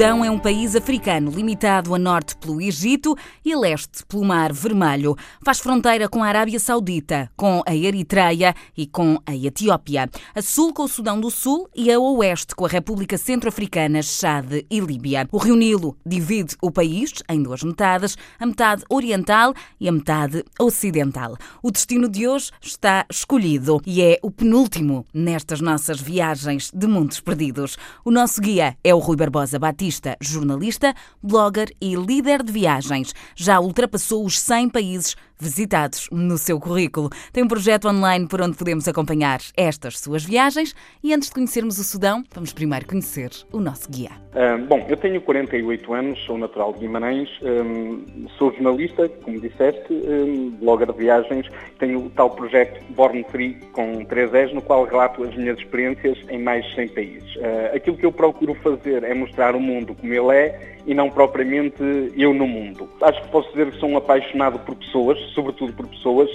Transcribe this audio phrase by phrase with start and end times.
[0.00, 4.50] Sudão é um país africano limitado a norte pelo Egito e a leste pelo Mar
[4.50, 5.14] Vermelho.
[5.44, 10.08] Faz fronteira com a Arábia Saudita, com a Eritreia e com a Etiópia.
[10.34, 14.64] A sul com o Sudão do Sul e a oeste com a República Centro-Africana, Chade
[14.70, 15.28] e Líbia.
[15.30, 20.42] O Rio Nilo divide o país em duas metades, a metade oriental e a metade
[20.58, 21.36] ocidental.
[21.62, 27.20] O destino de hoje está escolhido e é o penúltimo nestas nossas viagens de mundos
[27.20, 27.76] perdidos.
[28.02, 29.89] O nosso guia é o Rui Barbosa Batista,
[30.20, 33.14] jornalista, blogger e líder de viagens.
[33.34, 37.10] Já ultrapassou os 100 países visitados no seu currículo.
[37.32, 40.74] Tem um projeto online por onde podemos acompanhar estas suas viagens.
[41.02, 44.10] E antes de conhecermos o Sudão, vamos primeiro conhecer o nosso guia.
[44.30, 49.92] Uh, bom, eu tenho 48 anos, sou natural de Guimarães, um, sou jornalista, como disseste,
[49.92, 51.50] um, blogger de viagens,
[51.80, 56.16] tenho o tal projeto Born Free com 3 S, no qual relato as minhas experiências
[56.28, 57.36] em mais de 100 países.
[57.36, 61.10] Uh, aquilo que eu procuro fazer é mostrar o mundo como ele é e não
[61.10, 61.82] propriamente
[62.16, 62.88] eu no mundo.
[63.02, 66.30] Acho que posso dizer que sou um apaixonado por pessoas, sobretudo por pessoas.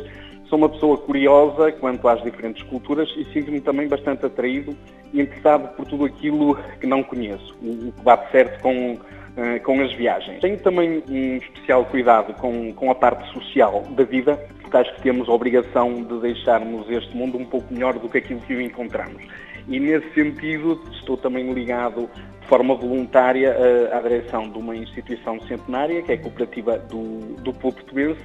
[0.45, 4.77] Sou uma pessoa curiosa quanto às diferentes culturas e sinto-me também bastante atraído
[5.11, 8.97] e interessado por tudo aquilo que não conheço, o que bate certo com,
[9.37, 10.39] eh, com as viagens.
[10.41, 15.01] Tenho também um especial cuidado com, com a parte social da vida, porque acho que
[15.01, 18.61] temos a obrigação de deixarmos este mundo um pouco melhor do que aquilo que o
[18.61, 19.23] encontramos.
[19.67, 22.07] E nesse sentido estou também ligado
[22.45, 27.35] de forma voluntária eh, à direção de uma instituição centenária, que é a Cooperativa do,
[27.41, 28.15] do Povo Português,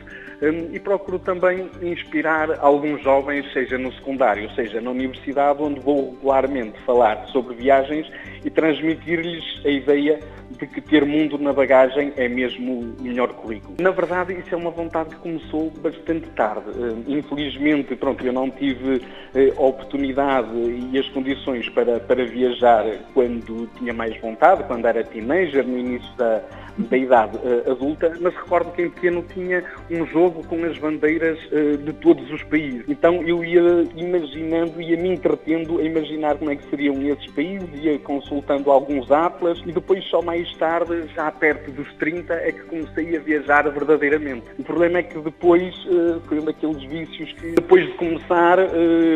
[0.43, 6.13] um, e procuro também inspirar alguns jovens, seja no secundário, seja na universidade, onde vou
[6.13, 8.11] regularmente falar sobre viagens
[8.45, 10.21] e transmitir-lhes a ideia
[10.59, 13.77] de que ter mundo na bagagem é mesmo o melhor currículo.
[13.81, 16.71] Na verdade, isso é uma vontade que começou bastante tarde.
[17.07, 19.03] Infelizmente, pronto, eu não tive
[19.35, 20.51] eh, a oportunidade
[20.93, 22.85] e as condições para, para viajar
[23.15, 26.43] quando tinha mais vontade, quando era teenager, no início da,
[26.89, 31.39] da idade uh, adulta, mas recordo que em pequeno tinha um jogo com as bandeiras
[31.47, 32.85] uh, de todos os países.
[32.89, 33.61] Então eu ia
[33.97, 39.11] imaginando, ia me entretendo a imaginar como é que seriam esses países, ia consultando alguns
[39.11, 43.69] atlas e depois só mais tarde, já perto dos 30, é que comecei a viajar
[43.71, 44.47] verdadeiramente.
[44.59, 48.59] O problema é que depois uh, foi um daqueles vícios que depois de começar,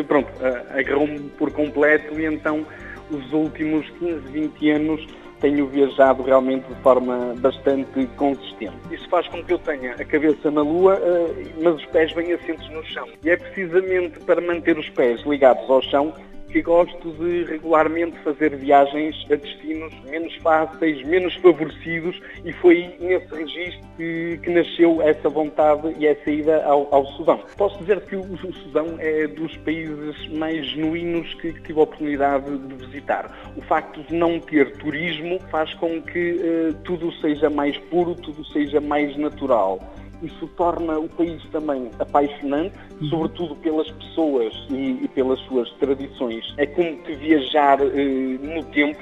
[0.07, 0.31] pronto,
[0.69, 2.65] agarrou-me por completo e então
[3.11, 5.07] os últimos 15, 20 anos
[5.41, 8.75] tenho viajado realmente de forma bastante consistente.
[8.89, 12.33] Isso faz com que eu tenha a cabeça na lua, eh, mas os pés bem
[12.33, 13.07] assentos no chão.
[13.23, 16.13] E é precisamente para manter os pés ligados ao chão
[16.55, 23.27] que gosto de regularmente fazer viagens a destinos menos fáceis, menos favorecidos e foi nesse
[23.35, 27.41] registro que, que nasceu essa vontade e essa ida ao, ao Sudão.
[27.57, 31.83] Posso dizer que o, o, Sudão é dos países mais genuínos que, que, tive a
[31.83, 33.37] oportunidade de visitar.
[33.57, 38.45] O facto de não ter turismo faz com que uh, tudo seja mais puro, tudo
[38.45, 39.77] seja mais natural
[40.25, 43.07] isso torna o país também apaixonante, uhum.
[43.07, 46.53] sobretudo pelas pessoas e, e, pelas suas tradições.
[46.57, 48.99] É como que viajar eh, no tempo,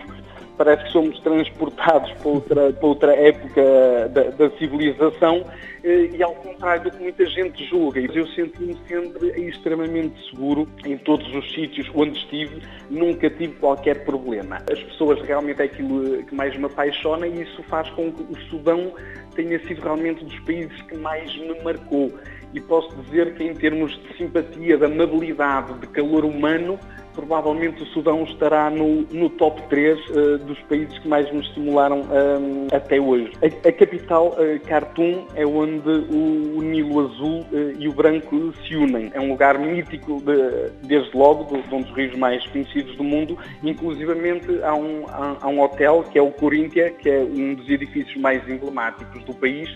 [0.57, 3.61] parece que somos transportados para outra, para outra época
[4.09, 5.45] da, da civilização
[5.83, 7.99] eh, e ao contrário do que muita gente julga.
[7.99, 14.57] Eu senti-me sempre extremamente seguro em todos os sítios onde estive, nunca tive qualquer problema.
[14.71, 18.35] As pessoas realmente é aquilo que mais me apaixona e isso faz com que o
[18.49, 18.93] Sudão
[19.35, 22.11] tenha sido realmente dos países que mais me marcou.
[22.53, 26.79] E posso dizer que em termos de simpatia, de amabilidade, de calor humano,
[27.13, 31.41] provavelmente o Sudão estará no, no top 3 uh, eh, dos países que mais me
[31.41, 33.31] estimularam um, eh, até hoje.
[33.41, 38.53] A, a capital, uh, Khartoum, é onde o, o Nilo Azul uh, e o Branco
[38.65, 39.11] se unem.
[39.13, 43.03] É um lugar mítico, de, desde logo, de, de, um dos rios mais conhecidos do
[43.03, 43.37] mundo.
[43.63, 47.69] Inclusivamente há um, há, há um hotel, que é o Coríntia, que é um dos
[47.69, 49.69] edifícios mais emblemáticos do país,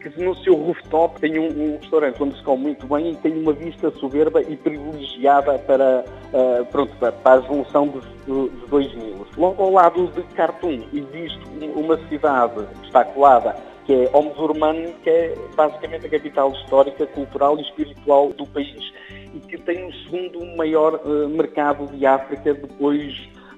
[0.00, 3.32] que no seu rooftop tem um, um, restaurante onde se come muito bem e tem
[3.40, 9.28] uma vista soberba e privilegiada para, uh, pronto, para, a evolução dos, dos dois Nilos.
[9.36, 11.40] Logo ao lado de Khartoum existe
[11.74, 17.58] uma cidade que está colada que é Omdurman, que é basicamente a capital histórica, cultural
[17.58, 18.92] e espiritual do país
[19.34, 23.14] e que tem o segundo maior uh, mercado de África depois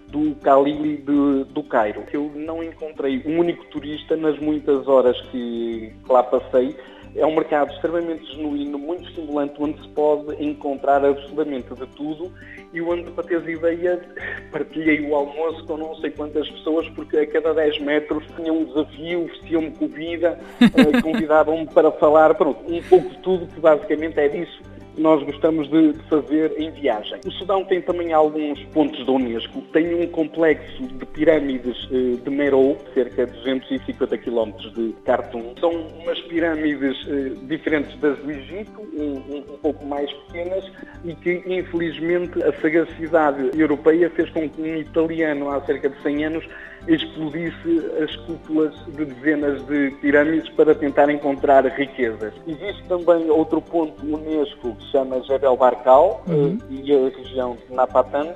[0.06, 2.04] do Khalili de, do Cairo.
[2.12, 6.76] Eu não encontrei um único turista nas muitas horas que lá passei.
[7.14, 12.32] É um mercado extremamente genuíno, muito estimulante, onde se pode encontrar absolutamente de tudo
[12.72, 14.00] e onde, para teres ideia,
[14.52, 18.64] partilhei o almoço com não sei quantas pessoas, porque a cada 10 metros tinha um
[18.64, 24.28] desafio, vestiam-me comida, eh, convidavam-me para falar, pronto, um pouco de tudo, que basicamente é
[24.28, 24.69] disso
[25.00, 27.18] nós gostamos de, fazer em viagem.
[27.26, 29.62] O Sudão tem também alguns pontos da Unesco.
[29.72, 35.54] Tem um complexo de pirâmides eh, de Meroe, cerca de 250 km de Khartoum.
[35.58, 40.70] São umas pirâmides eh, diferentes das do Egito, um, um pouco mais pequenas,
[41.04, 46.24] e que infelizmente a sagacidade europeia fez com que um italiano há cerca de 100
[46.26, 46.44] anos
[46.88, 52.32] explodisse as cúpulas de dezenas de pirâmides para tentar encontrar riquezas.
[52.46, 56.58] Existe também outro ponto Unesco que se chama Jebel Barkal uhum.
[56.70, 58.34] Eh, e a região de Napatan,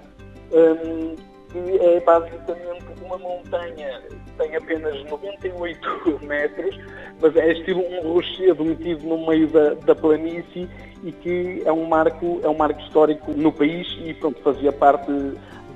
[0.52, 1.14] um,
[1.50, 4.02] que é basicamente uma montanha
[4.36, 6.78] tem apenas 98 metros,
[7.20, 10.68] mas é estilo um rochedo metido no meio da, da planície
[11.02, 15.12] e que é um marco, é um marco histórico no país e pronto, fazia parte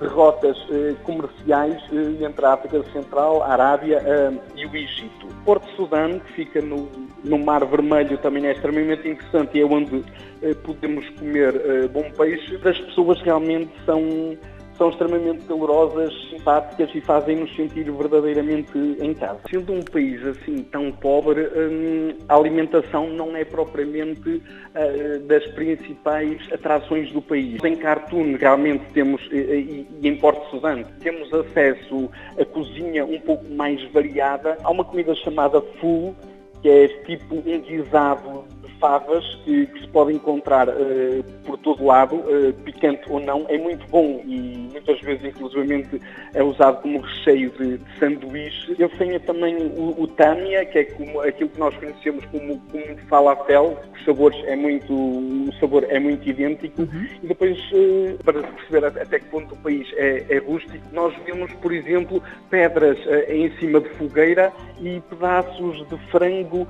[0.07, 5.27] rotas eh, comerciais eh, entre a África Central, a Arábia eh, e o Egito.
[5.45, 6.89] Porto Sudão, que fica no,
[7.25, 10.05] no Mar Vermelho, também é extremamente interessante e é onde
[10.43, 12.57] eh, podemos comer eh, bom peixe.
[12.57, 14.37] As pessoas realmente são
[14.79, 19.41] são extremamente calorosas, simpáticas e fazem-nos sentir verdadeiramente em casa.
[19.51, 26.41] Sendo um país assim tão pobre, hum, a alimentação não é propriamente uh, das principais
[26.53, 27.63] atrações do país.
[27.65, 32.09] Em Khartoum realmente temos, e em Porto Sudão, temos acesso
[32.39, 34.57] a cozinha um pouco mais variada.
[34.63, 36.15] Há uma comida chamada full,
[36.63, 38.45] que é tipo um guisado
[38.79, 43.59] favas que, que, se pode encontrar uh, por todo lado, uh, picante ou não, é
[43.59, 46.01] muito bom e muitas vezes, inclusivamente,
[46.35, 48.73] é usado como recheio de, de sanduíche.
[48.79, 52.99] Ele tem também o, o tamia, que é como, aquilo que nós conhecemos como, como
[53.09, 56.83] falafel, os sabores é muito, o sabor é muito idêntico.
[56.83, 57.07] Uhum.
[57.23, 61.53] E depois, uh, para perceber até que ponto o país é, é rústico, nós vemos,
[61.55, 62.99] por exemplo, pedras
[63.29, 66.67] em cima de fogueira e pedaços de frango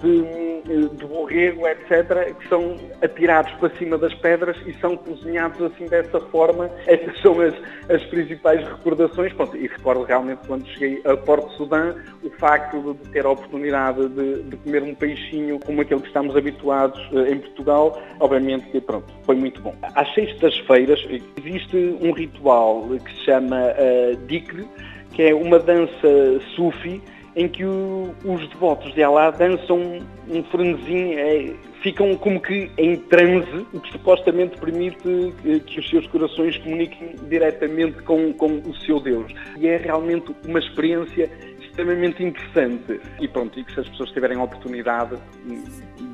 [0.00, 1.04] de, de
[1.52, 6.70] borrego etc., que são atirados para cima das pedras e são cozinhados assim dessa forma.
[6.86, 7.54] Estas são as,
[7.88, 9.32] as principais recordações.
[9.32, 14.08] Pronto, e recordo realmente quando cheguei a Porto Sudão, o facto de ter a oportunidade
[14.08, 18.80] de, de comer um peixinho como aquele que estamos habituados eh, em Portugal, obviamente que
[18.80, 19.74] pronto, foi muito bom.
[19.94, 21.06] Às sextas-feiras
[21.38, 24.64] existe um ritual que se chama uh, Dikr,
[25.12, 27.00] que é uma dança sufi
[27.38, 32.96] em que o, os devotos de Alá dançam um frenesim, é, ficam como que em
[32.96, 34.98] transe, o que supostamente permite
[35.40, 39.32] que, que os seus corações comuniquem diretamente com, com o seu Deus.
[39.56, 41.30] E é realmente uma experiência
[41.60, 43.00] extremamente interessante.
[43.20, 45.16] E pronto, e que se as pessoas tiverem a oportunidade,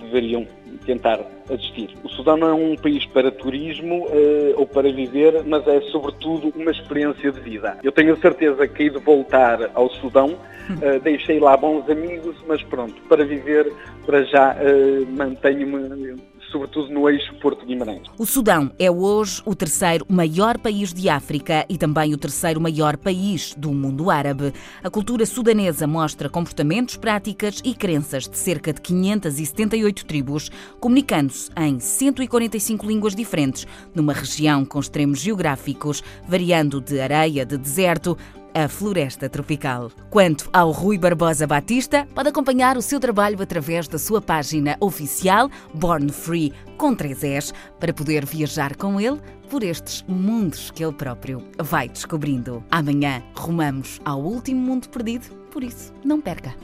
[0.00, 0.46] deveriam
[0.84, 1.20] tentar
[1.50, 1.90] assistir.
[2.02, 6.52] O Sudão não é um país para turismo uh, ou para viver, mas é sobretudo
[6.56, 7.78] uma experiência de vida.
[7.82, 12.36] Eu tenho a certeza que hei de voltar ao Sudão, uh, deixei lá bons amigos,
[12.46, 13.70] mas pronto, para viver,
[14.06, 16.16] para já uh, mantenho-me
[16.54, 18.02] sobretudo no eixo Porto Guimarães.
[18.16, 22.96] O Sudão é hoje o terceiro maior país de África e também o terceiro maior
[22.96, 24.52] país do mundo árabe.
[24.82, 30.48] A cultura sudanesa mostra comportamentos, práticas e crenças de cerca de 578 tribos,
[30.78, 38.16] comunicando-se em 145 línguas diferentes, numa região com extremos geográficos, variando de areia de deserto
[38.54, 39.90] a floresta tropical.
[40.08, 45.50] Quanto ao Rui Barbosa Batista, pode acompanhar o seu trabalho através da sua página oficial
[45.74, 49.20] Born Free com 3 S para poder viajar com ele
[49.50, 52.64] por estes mundos que ele próprio vai descobrindo.
[52.70, 56.54] Amanhã rumamos ao último mundo perdido, por isso não perca.